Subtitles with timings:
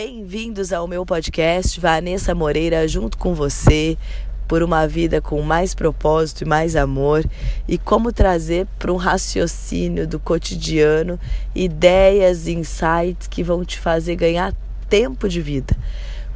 [0.00, 3.98] Bem-vindos ao meu podcast Vanessa Moreira, junto com você,
[4.46, 7.24] por uma vida com mais propósito e mais amor
[7.66, 11.18] e como trazer para um raciocínio do cotidiano
[11.52, 14.54] ideias e insights que vão te fazer ganhar
[14.88, 15.76] tempo de vida.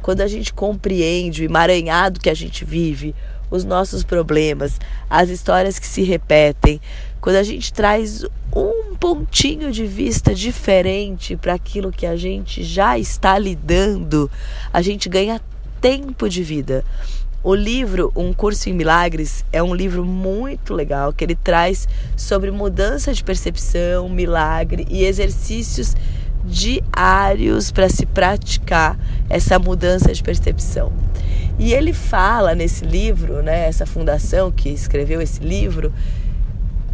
[0.01, 3.15] Quando a gente compreende o emaranhado que a gente vive,
[3.49, 4.77] os nossos problemas,
[5.09, 6.81] as histórias que se repetem,
[7.21, 8.72] quando a gente traz um
[9.03, 14.31] pontinho de vista diferente para aquilo que a gente já está lidando,
[14.71, 15.41] a gente ganha
[15.81, 16.85] tempo de vida.
[17.43, 21.85] O livro Um Curso em Milagres é um livro muito legal que ele traz
[22.15, 25.97] sobre mudança de percepção, milagre e exercícios
[26.45, 28.97] diários para se praticar
[29.29, 30.93] essa mudança de percepção.
[31.59, 35.91] E ele fala nesse livro, né, essa fundação que escreveu esse livro,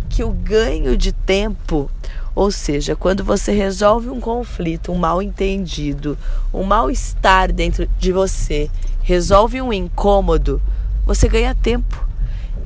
[0.10, 1.90] que o ganho de tempo,
[2.36, 6.18] ou seja, quando você resolve um conflito, um mal entendido,
[6.54, 8.70] um mal-estar dentro de você,
[9.02, 10.62] resolve um incômodo,
[11.06, 12.08] você ganha tempo.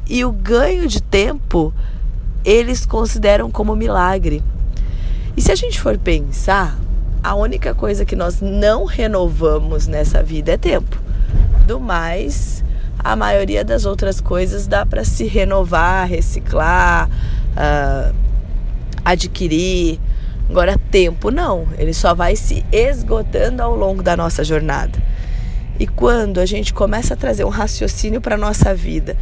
[0.08, 1.74] E o ganho de tempo
[2.44, 4.44] eles consideram como milagre.
[5.36, 6.78] E se a gente for pensar,
[7.24, 10.98] a única coisa que nós não renovamos nessa vida é tempo.
[11.66, 12.63] Do mais,
[13.04, 18.16] a maioria das outras coisas dá para se renovar, reciclar, uh,
[19.04, 20.00] adquirir.
[20.50, 25.02] Agora, tempo não, ele só vai se esgotando ao longo da nossa jornada.
[25.80, 29.18] E quando a gente começa a trazer um raciocínio para a nossa vida,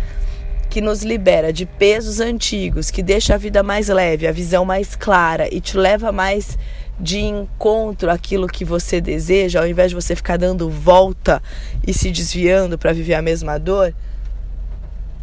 [0.70, 4.95] que nos libera de pesos antigos, que deixa a vida mais leve, a visão mais
[4.95, 6.58] clara e te leva mais
[7.02, 11.42] de encontro àquilo que você deseja, ao invés de você ficar dando volta
[11.86, 13.94] e se desviando para viver a mesma dor,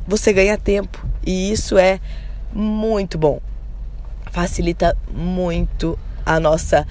[0.06, 1.06] você ganha tempo.
[1.24, 2.00] E isso é
[2.52, 3.40] muito bom.
[4.32, 5.96] Facilita muito
[6.26, 6.86] a nossa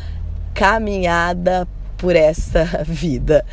[0.53, 3.45] caminhada por essa vida.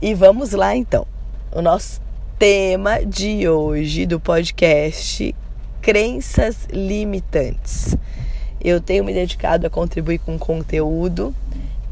[0.00, 1.06] E vamos lá então.
[1.50, 2.00] O nosso
[2.38, 5.34] tema de hoje do podcast
[5.82, 7.96] Crenças Limitantes.
[8.60, 11.34] Eu tenho me dedicado a contribuir com conteúdo.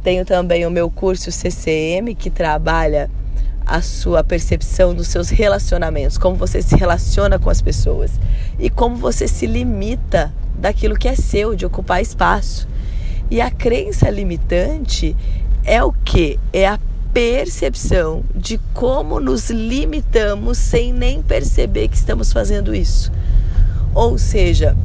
[0.03, 3.11] Tenho também o meu curso CCM que trabalha
[3.67, 8.13] a sua percepção dos seus relacionamentos, como você se relaciona com as pessoas
[8.59, 12.69] e como você se limita daquilo que é seu, de ocupar espaço.
[13.29, 15.17] E a crença limitante
[15.65, 16.39] é o que?
[16.53, 16.79] É a
[17.13, 23.11] percepção de como nos limitamos sem nem perceber que estamos fazendo isso.
[23.95, 24.77] Ou seja,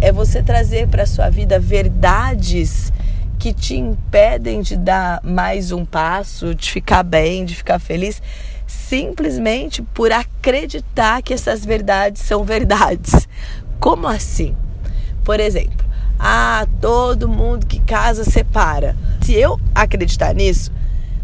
[0.00, 2.92] é você trazer para sua vida verdades
[3.38, 8.22] que te impedem de dar mais um passo, de ficar bem, de ficar feliz,
[8.66, 13.28] simplesmente por acreditar que essas verdades são verdades.
[13.80, 14.56] Como assim?
[15.24, 15.86] Por exemplo,
[16.18, 18.96] ah, todo mundo que casa separa.
[19.22, 20.72] Se eu acreditar nisso,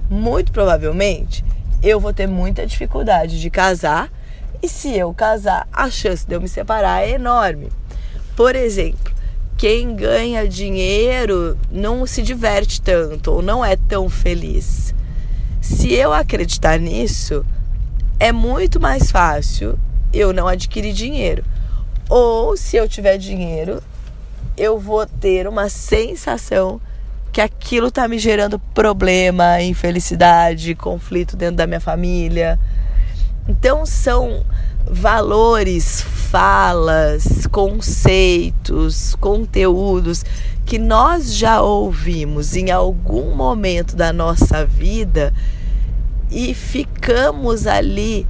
[0.09, 1.45] muito provavelmente
[1.83, 4.11] eu vou ter muita dificuldade de casar,
[4.63, 7.71] e se eu casar, a chance de eu me separar é enorme.
[8.37, 9.13] Por exemplo,
[9.57, 14.95] quem ganha dinheiro não se diverte tanto ou não é tão feliz.
[15.61, 17.45] Se eu acreditar nisso,
[18.19, 19.79] é muito mais fácil
[20.13, 21.45] eu não adquirir dinheiro.
[22.09, 23.83] Ou se eu tiver dinheiro,
[24.57, 26.81] eu vou ter uma sensação
[27.33, 32.59] que aquilo está me gerando problema, infelicidade, conflito dentro da minha família.
[33.49, 34.45] Então são
[34.91, 40.25] valores, falas, conceitos, conteúdos
[40.65, 45.33] que nós já ouvimos em algum momento da nossa vida
[46.31, 48.27] e ficamos ali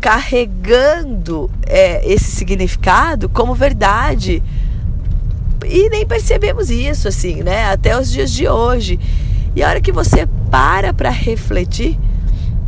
[0.00, 4.42] carregando é, esse significado como verdade
[5.64, 7.66] e nem percebemos isso assim, né?
[7.66, 8.98] Até os dias de hoje.
[9.54, 11.98] E a hora que você para para refletir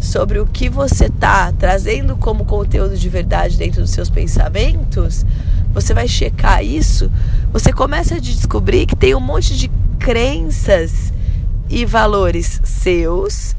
[0.05, 5.25] sobre o que você está trazendo como conteúdo de verdade dentro dos seus pensamentos,
[5.73, 7.11] você vai checar isso,
[7.53, 11.13] você começa a descobrir que tem um monte de crenças
[11.69, 13.57] e valores seus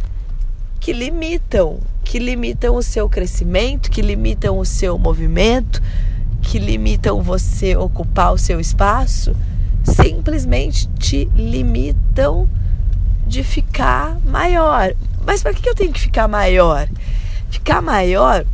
[0.79, 5.81] que limitam, que limitam o seu crescimento, que limitam o seu movimento,
[6.43, 9.35] que limitam você ocupar o seu espaço,
[9.83, 12.47] simplesmente te limitam
[13.25, 14.93] de ficar maior.
[15.25, 16.87] Mas para que eu tenho que ficar maior?
[17.49, 18.45] Ficar maior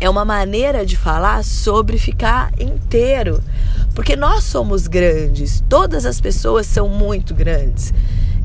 [0.00, 3.42] é uma maneira de falar sobre ficar inteiro.
[3.94, 7.92] Porque nós somos grandes, todas as pessoas são muito grandes.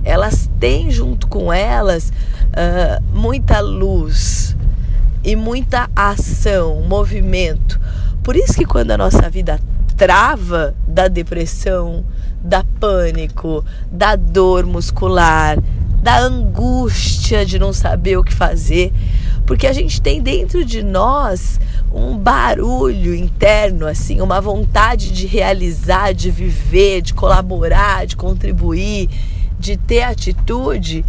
[0.04, 4.56] Elas têm junto com elas uh, muita luz
[5.24, 7.80] e muita ação, movimento.
[8.24, 9.60] Por isso que quando a nossa vida
[9.96, 12.04] trava da depressão,
[12.44, 15.58] da pânico, da dor muscular,
[16.04, 18.92] da angústia de não saber o que fazer,
[19.46, 21.62] porque a gente tem dentro de nós
[21.94, 29.10] um barulho interno, assim, uma vontade de realizar, de viver, de colaborar, de contribuir,
[29.58, 31.06] de ter atitude.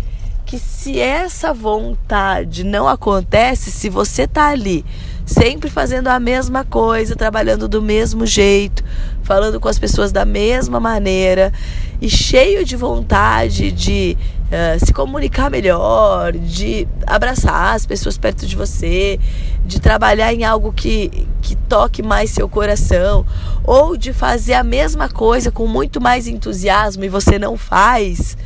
[0.47, 4.85] Que se essa vontade não acontece, se você tá ali
[5.27, 8.85] sempre fazendo a mesma coisa, trabalhando do mesmo jeito,
[9.23, 11.53] falando com as pessoas da mesma maneira
[12.01, 18.57] e cheio de vontade de uh, se comunicar melhor, de abraçar as pessoas perto de
[18.57, 19.19] você,
[19.65, 23.25] de trabalhar em algo que, que toque mais seu coração,
[23.63, 28.37] ou de fazer a mesma coisa com muito mais entusiasmo e você não faz.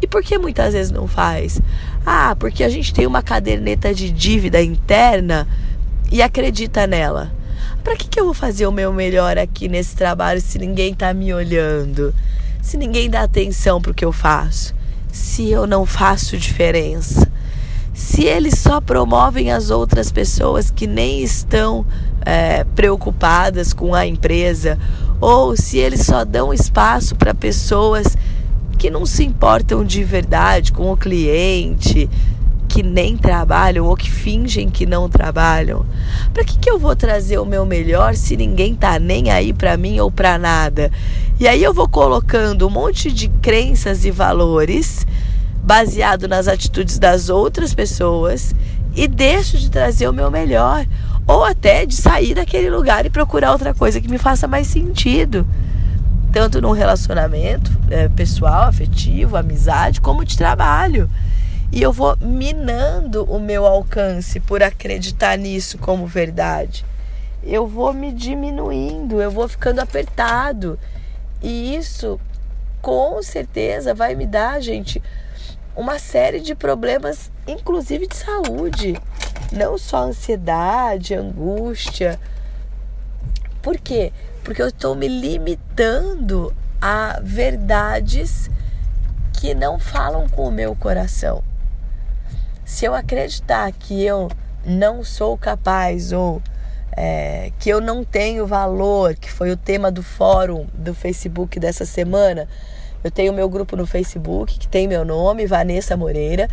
[0.00, 1.60] E por que muitas vezes não faz?
[2.04, 5.46] Ah, porque a gente tem uma caderneta de dívida interna
[6.10, 7.32] e acredita nela.
[7.84, 11.12] Para que, que eu vou fazer o meu melhor aqui nesse trabalho se ninguém está
[11.14, 12.14] me olhando?
[12.62, 14.72] Se ninguém dá atenção para o que eu faço?
[15.12, 17.28] Se eu não faço diferença?
[17.92, 21.84] Se eles só promovem as outras pessoas que nem estão
[22.24, 24.78] é, preocupadas com a empresa,
[25.20, 28.16] ou se eles só dão espaço para pessoas
[28.78, 32.08] que não se importam de verdade com o cliente,
[32.72, 35.84] que nem trabalham ou que fingem que não trabalham?
[36.32, 39.76] Para que, que eu vou trazer o meu melhor se ninguém tá nem aí para
[39.76, 40.90] mim ou para nada?
[41.38, 45.06] E aí eu vou colocando um monte de crenças e valores
[45.62, 48.54] baseado nas atitudes das outras pessoas
[48.96, 50.86] e deixo de trazer o meu melhor
[51.26, 55.46] ou até de sair daquele lugar e procurar outra coisa que me faça mais sentido
[56.32, 61.08] tanto num relacionamento é, pessoal, afetivo, amizade, como de trabalho
[61.72, 66.84] e eu vou minando o meu alcance por acreditar nisso como verdade.
[67.42, 70.78] Eu vou me diminuindo, eu vou ficando apertado.
[71.40, 72.20] E isso
[72.82, 75.02] com certeza vai me dar, gente,
[75.74, 78.94] uma série de problemas, inclusive de saúde.
[79.50, 82.20] Não só ansiedade, angústia.
[83.62, 84.12] Por quê?
[84.44, 88.50] Porque eu estou me limitando a verdades
[89.32, 91.42] que não falam com o meu coração.
[92.64, 94.30] Se eu acreditar que eu
[94.64, 96.40] não sou capaz ou
[96.96, 101.84] é, que eu não tenho valor, que foi o tema do fórum do Facebook dessa
[101.84, 102.48] semana.
[103.02, 106.48] Eu tenho meu grupo no Facebook que tem meu nome, Vanessa Moreira,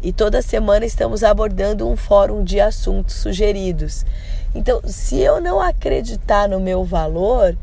[0.00, 4.06] e toda semana estamos abordando um fórum de assuntos sugeridos.
[4.54, 7.56] Então, se eu não acreditar no meu valor,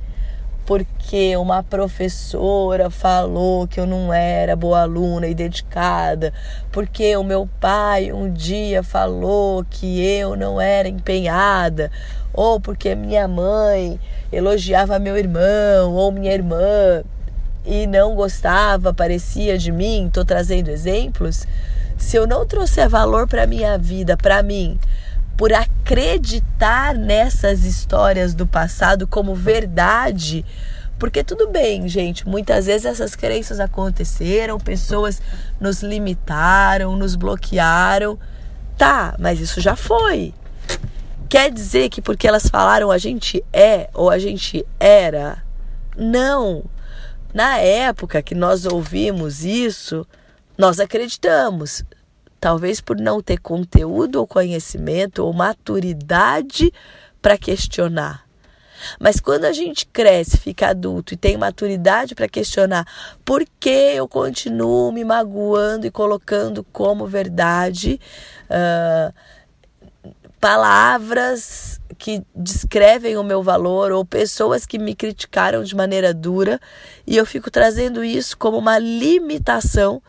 [0.67, 6.33] porque uma professora falou que eu não era boa aluna e dedicada,
[6.73, 11.89] porque o meu pai um dia falou que eu não era empenhada,
[12.33, 13.97] ou porque minha mãe
[14.29, 17.01] elogiava meu irmão ou minha irmã
[17.65, 21.47] e não gostava, parecia de mim, estou trazendo exemplos.
[21.97, 24.77] Se eu não trouxer valor para minha vida, para mim,
[25.37, 30.43] por acreditar nessas histórias do passado como verdade.
[30.97, 35.21] Porque tudo bem, gente, muitas vezes essas crenças aconteceram, pessoas
[35.61, 38.17] nos limitaram, nos bloquearam.
[38.75, 40.33] Tá, mas isso já foi.
[41.29, 45.43] Quer dizer que porque elas falaram a gente é ou a gente era?
[45.95, 46.63] Não.
[47.31, 50.07] Na época que nós ouvimos isso,
[50.57, 51.83] nós acreditamos
[52.39, 56.71] talvez por não ter conteúdo ou conhecimento ou maturidade
[57.21, 58.27] para questionar.
[58.99, 62.85] Mas quando a gente cresce, fica adulto e tem maturidade para questionar
[63.25, 67.99] por que eu continuo me magoando e colocando como verdade
[68.49, 69.13] uh,
[70.39, 76.59] palavras que descrevem o meu valor ou pessoas que me criticaram de maneira dura
[77.05, 80.01] e eu fico trazendo isso como uma limitação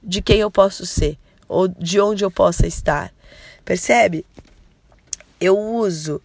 [0.00, 1.18] de quem eu posso ser
[1.52, 3.12] ou de onde eu possa estar.
[3.64, 4.24] Percebe?
[5.40, 6.20] Eu uso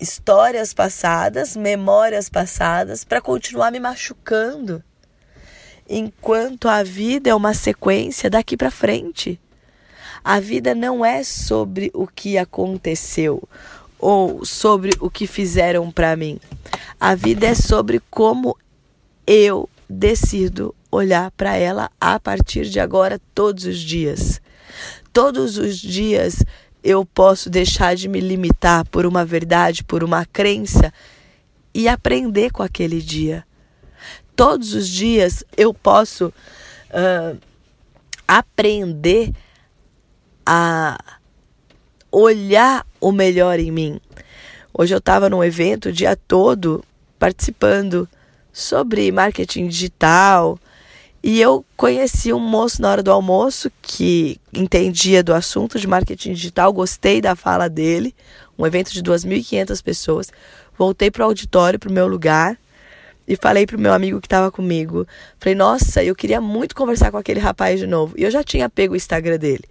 [0.00, 4.82] histórias passadas, memórias passadas para continuar me machucando.
[5.88, 9.40] Enquanto a vida é uma sequência daqui para frente.
[10.24, 13.42] A vida não é sobre o que aconteceu
[13.98, 16.40] ou sobre o que fizeram para mim.
[16.98, 18.56] A vida é sobre como
[19.26, 24.40] eu decido olhar para ela a partir de agora, todos os dias.
[25.12, 26.44] Todos os dias
[26.82, 30.92] eu posso deixar de me limitar por uma verdade, por uma crença
[31.74, 33.44] e aprender com aquele dia.
[34.34, 37.38] Todos os dias eu posso uh,
[38.28, 39.32] aprender
[40.44, 40.98] a
[42.12, 44.00] olhar o melhor em mim.
[44.72, 46.84] Hoje eu estava num evento o dia todo
[47.18, 48.08] participando
[48.52, 50.58] sobre marketing digital
[51.28, 56.34] E eu conheci um moço na hora do almoço que entendia do assunto de marketing
[56.34, 58.14] digital, gostei da fala dele,
[58.56, 60.28] um evento de 2.500 pessoas.
[60.78, 62.56] Voltei para o auditório, para o meu lugar,
[63.26, 65.04] e falei pro meu amigo que estava comigo.
[65.40, 68.14] Falei, nossa, eu queria muito conversar com aquele rapaz de novo.
[68.16, 69.64] E eu já tinha pego o Instagram dele.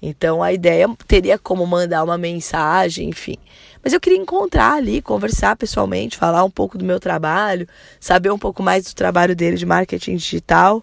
[0.00, 3.36] Então a ideia teria como mandar uma mensagem, enfim.
[3.82, 7.68] Mas eu queria encontrar ali, conversar pessoalmente, falar um pouco do meu trabalho,
[8.00, 10.82] saber um pouco mais do trabalho dele de marketing digital.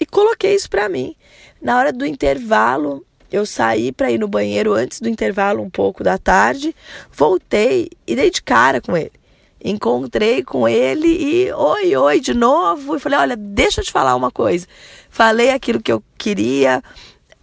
[0.00, 1.14] E coloquei isso para mim.
[1.60, 6.02] Na hora do intervalo, eu saí para ir no banheiro antes do intervalo, um pouco
[6.02, 6.74] da tarde,
[7.12, 9.12] voltei e dei de cara com ele
[9.62, 12.96] encontrei com ele e oi, oi de novo.
[12.96, 14.66] E falei: olha, deixa eu te falar uma coisa.
[15.08, 16.82] Falei aquilo que eu queria.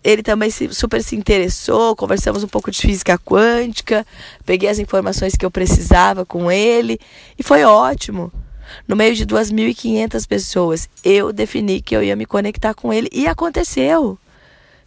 [0.03, 4.07] Ele também se, super se interessou, conversamos um pouco de física quântica,
[4.45, 6.97] peguei as informações que eu precisava com ele
[7.37, 8.31] e foi ótimo.
[8.87, 13.27] No meio de 2.500 pessoas, eu defini que eu ia me conectar com ele e
[13.27, 14.17] aconteceu.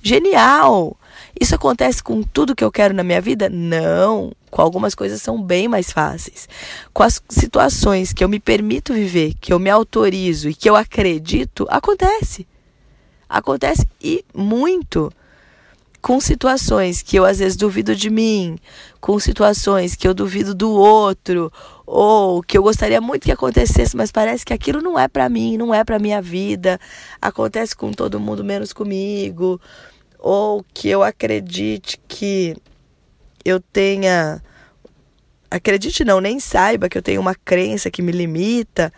[0.02, 0.96] Genial!
[1.38, 3.48] Isso acontece com tudo que eu quero na minha vida?
[3.48, 4.32] Não.
[4.50, 6.48] Com algumas coisas são bem mais fáceis.
[6.92, 10.74] Com as situações que eu me permito viver, que eu me autorizo e que eu
[10.74, 12.46] acredito, acontece.
[13.28, 15.12] Acontece e muito.
[16.02, 18.58] Com situações que eu às vezes duvido de mim,
[19.00, 21.52] com situações que eu duvido do outro,
[21.86, 25.56] ou que eu gostaria muito que acontecesse, mas parece que aquilo não é para mim,
[25.56, 26.78] não é para minha vida.
[27.20, 29.60] Acontece com todo mundo menos comigo
[30.20, 32.56] ou que eu acredite que
[33.44, 34.42] eu tenha.
[35.50, 38.92] Acredite não, nem saiba que eu tenho uma crença que me limita.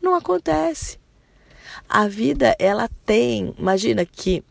[0.00, 0.98] Não acontece.
[1.88, 4.42] A vida, ela tem, imagina que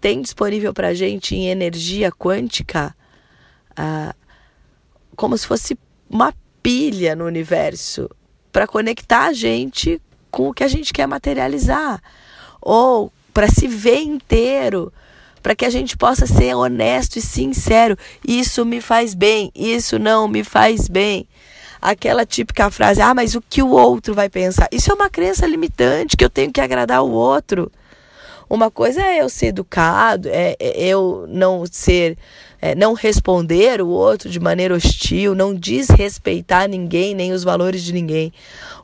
[0.00, 2.94] tem disponível para gente em energia quântica,
[3.76, 4.14] ah,
[5.16, 5.78] como se fosse
[6.08, 8.08] uma pilha no universo
[8.52, 10.00] para conectar a gente
[10.30, 12.00] com o que a gente quer materializar
[12.60, 14.92] ou para se ver inteiro
[15.42, 17.96] para que a gente possa ser honesto e sincero.
[18.26, 21.26] Isso me faz bem, isso não me faz bem.
[21.80, 24.68] Aquela típica frase: "Ah, mas o que o outro vai pensar?".
[24.70, 27.70] Isso é uma crença limitante que eu tenho que agradar o outro.
[28.48, 32.16] Uma coisa é eu ser educado, é, é eu não ser,
[32.60, 37.92] é, não responder o outro de maneira hostil, não desrespeitar ninguém, nem os valores de
[37.92, 38.32] ninguém.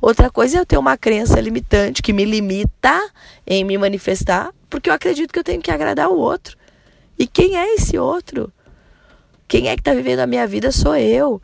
[0.02, 3.10] Outra coisa é eu ter uma crença limitante que me limita
[3.46, 6.58] em me manifestar, porque eu acredito que eu tenho que agradar o outro.
[7.18, 8.52] E quem é esse outro?
[9.48, 11.40] Quem é que está vivendo a minha vida sou eu.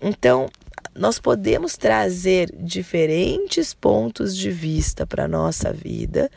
[0.00, 0.48] Então,
[0.94, 6.30] nós podemos trazer diferentes pontos de vista para a nossa vida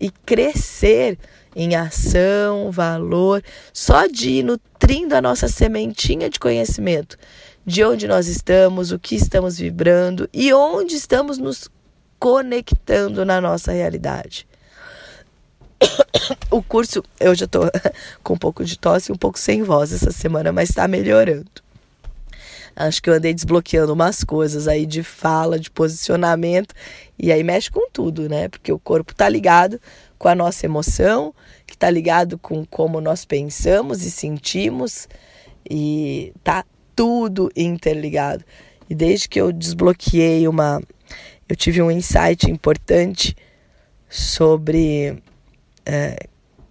[0.00, 1.18] e crescer
[1.54, 7.16] em ação, valor, só de ir nutrindo a nossa sementinha de conhecimento
[7.68, 11.68] de onde nós estamos, o que estamos vibrando e onde estamos nos
[12.18, 14.48] conectando na nossa realidade.
[16.50, 17.60] O curso, eu já tô
[18.24, 21.50] com um pouco de tosse um pouco sem voz essa semana, mas está melhorando.
[22.80, 26.72] Acho que eu andei desbloqueando umas coisas aí de fala, de posicionamento,
[27.18, 28.48] e aí mexe com tudo, né?
[28.48, 29.80] Porque o corpo tá ligado
[30.16, 31.34] com a nossa emoção,
[31.66, 35.08] que tá ligado com como nós pensamos e sentimos,
[35.68, 38.44] e tá tudo interligado.
[38.88, 40.80] E desde que eu desbloqueei uma.
[41.48, 43.36] Eu tive um insight importante
[44.08, 45.20] sobre
[45.84, 46.28] é,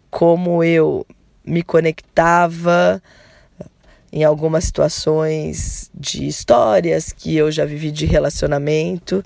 [0.10, 1.06] como eu
[1.46, 3.04] me conectava
[4.18, 9.24] em algumas situações de histórias que eu já vivi de relacionamento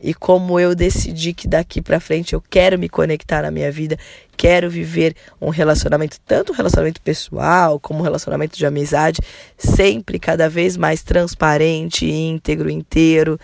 [0.00, 3.98] e como eu decidi que daqui para frente eu quero me conectar na minha vida,
[4.36, 9.20] quero viver um relacionamento, tanto um relacionamento pessoal como um relacionamento de amizade,
[9.56, 13.40] sempre cada vez mais transparente, íntegro, inteiro,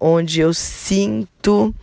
[0.00, 1.74] onde eu sinto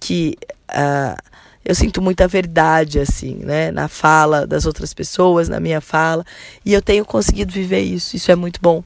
[0.00, 0.36] que
[0.68, 1.16] uh,
[1.64, 3.70] eu sinto muita verdade, assim, né?
[3.70, 6.24] Na fala das outras pessoas, na minha fala.
[6.64, 8.16] E eu tenho conseguido viver isso.
[8.16, 8.84] Isso é muito bom.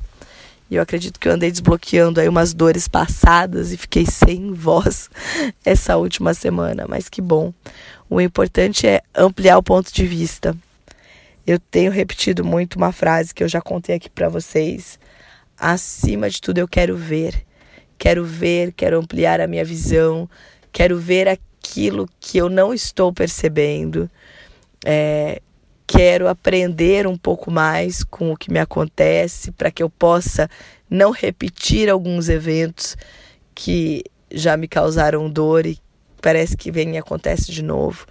[0.70, 5.10] E eu acredito que eu andei desbloqueando aí umas dores passadas e fiquei sem voz
[5.64, 6.86] essa última semana.
[6.88, 7.52] Mas que bom.
[8.08, 10.56] O importante é ampliar o ponto de vista.
[11.44, 15.00] Eu tenho repetido muito uma frase que eu já contei aqui para vocês.
[15.58, 17.44] Acima de tudo, eu quero ver.
[17.98, 20.30] Quero ver, quero ampliar a minha visão,
[20.70, 21.26] quero ver
[21.68, 24.10] aquilo que eu não estou percebendo.
[24.84, 25.42] É,
[25.86, 30.48] quero aprender um pouco mais com o que me acontece para que eu possa
[30.88, 32.96] não repetir alguns eventos
[33.54, 35.78] que já me causaram dor e
[36.22, 38.06] parece que vem e acontece de novo.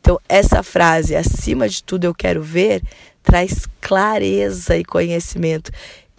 [0.00, 2.82] Então, essa frase, acima de tudo eu quero ver,
[3.22, 5.70] traz clareza e conhecimento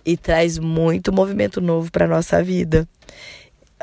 [0.05, 2.88] e traz muito movimento novo para nossa vida.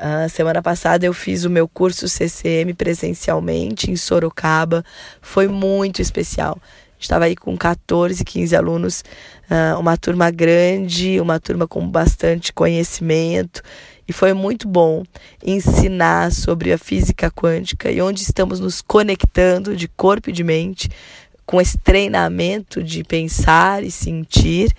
[0.01, 4.85] A semana passada eu fiz o meu curso CCM presencialmente em Sorocaba.
[5.21, 6.57] Foi muito especial.
[7.01, 9.05] Estava aí com 14, 15 alunos,
[9.79, 13.61] uma turma grande, uma turma com bastante conhecimento.
[14.07, 15.03] E foi muito bom
[15.45, 20.89] ensinar sobre a física quântica e onde estamos nos conectando de corpo e de mente
[21.45, 24.73] com esse treinamento de pensar e sentir,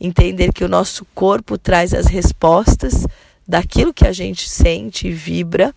[0.00, 3.06] entender que o nosso corpo traz as respostas
[3.46, 5.74] daquilo que a gente sente e vibra,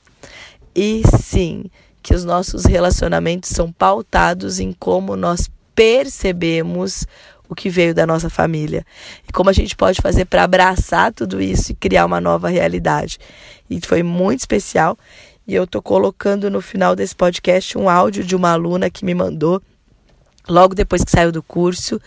[0.75, 1.65] e sim,
[2.01, 7.05] que os nossos relacionamentos são pautados em como nós percebemos
[7.47, 8.85] o que veio da nossa família
[9.27, 13.17] e como a gente pode fazer para abraçar tudo isso e criar uma nova realidade.
[13.69, 14.97] E foi muito especial.
[15.47, 19.15] E eu tô colocando no final desse podcast um áudio de uma aluna que me
[19.15, 19.59] mandou
[20.47, 21.99] logo depois que saiu do curso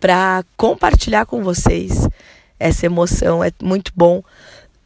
[0.00, 2.08] para compartilhar com vocês
[2.58, 3.44] essa emoção.
[3.44, 4.24] É muito bom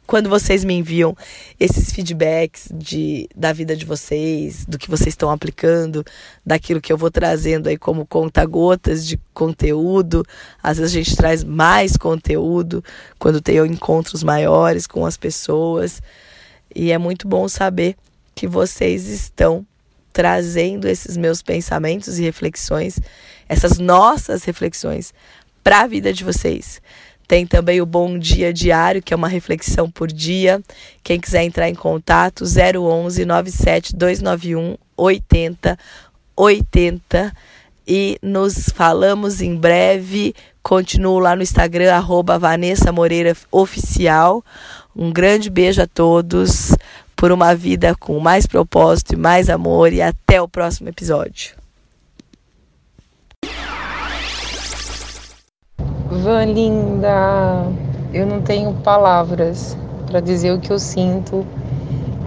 [0.07, 1.15] quando vocês me enviam
[1.59, 6.05] esses feedbacks de, da vida de vocês, do que vocês estão aplicando,
[6.45, 10.23] daquilo que eu vou trazendo aí como conta-gotas de conteúdo.
[10.61, 12.83] Às vezes a gente traz mais conteúdo
[13.17, 16.01] quando tem encontros maiores com as pessoas.
[16.73, 17.95] E é muito bom saber
[18.35, 19.65] que vocês estão
[20.13, 22.99] trazendo esses meus pensamentos e reflexões,
[23.49, 25.13] essas nossas reflexões
[25.63, 26.81] para a vida de vocês.
[27.27, 30.61] Tem também o Bom Dia Diário, que é uma reflexão por dia.
[31.03, 35.77] Quem quiser entrar em contato, 011 97 291 80
[36.35, 37.33] 80.
[37.87, 40.35] E nos falamos em breve.
[40.61, 44.43] Continuo lá no Instagram, arroba Vanessa Moreira Oficial.
[44.95, 46.75] Um grande beijo a todos
[47.15, 49.93] por uma vida com mais propósito e mais amor.
[49.93, 51.64] E até o próximo episódio.
[56.23, 57.65] Van linda,
[58.13, 61.45] eu não tenho palavras para dizer o que eu sinto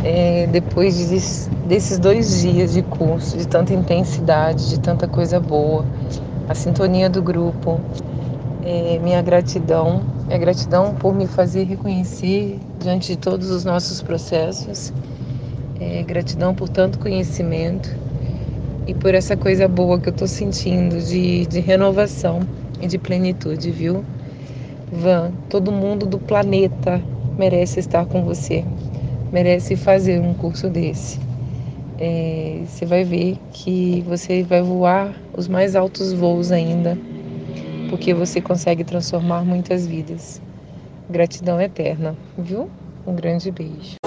[0.05, 5.87] é, depois de, desses dois dias de curso, de tanta intensidade, de tanta coisa boa,
[6.49, 7.81] a sintonia do grupo,
[8.63, 14.93] é, minha gratidão, é gratidão por me fazer reconhecer diante de todos os nossos processos,
[15.81, 17.89] é, gratidão por tanto conhecimento
[18.87, 22.41] e por essa coisa boa que eu estou sentindo de, de renovação
[22.81, 24.05] e de plenitude, viu?
[24.93, 27.03] Van, todo mundo do planeta
[27.39, 28.65] merece estar com você,
[29.33, 31.19] merece fazer um curso desse.
[32.01, 36.99] É, você vai ver que você vai voar os mais altos voos ainda,
[37.91, 40.41] porque você consegue transformar muitas vidas.
[41.11, 42.71] Gratidão eterna, viu?
[43.07, 43.98] Um grande beijo.